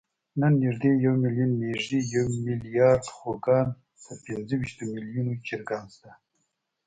[0.39, 3.67] نن نږدې یو میلیون مېږې، یو میلیارد خوګان،
[4.03, 6.11] تر پینځهویشتو میلیونو چرګان شته.